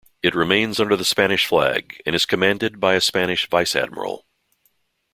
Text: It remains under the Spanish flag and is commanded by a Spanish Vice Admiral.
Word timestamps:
It 0.23 0.33
remains 0.33 0.79
under 0.79 0.95
the 0.95 1.05
Spanish 1.05 1.45
flag 1.45 2.01
and 2.07 2.15
is 2.15 2.25
commanded 2.25 2.79
by 2.79 2.95
a 2.95 3.01
Spanish 3.01 3.47
Vice 3.47 3.75
Admiral. 3.75 4.25